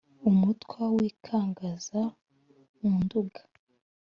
[0.29, 2.01] umutwa w'i kaganza
[2.79, 3.41] mu nduga;